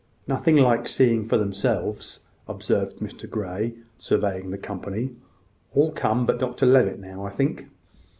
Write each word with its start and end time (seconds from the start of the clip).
"Nothing 0.25 0.57
like 0.57 0.87
seeing 0.87 1.25
for 1.27 1.37
themselves," 1.37 2.21
observed 2.47 2.97
Mr 3.01 3.29
Grey, 3.29 3.75
surveying 3.99 4.49
the 4.49 4.57
company. 4.57 5.11
"All 5.75 5.91
come 5.91 6.25
but 6.25 6.39
Dr 6.39 6.65
Levitt 6.65 6.97
now, 6.99 7.23
I 7.23 7.29
think. 7.29 7.67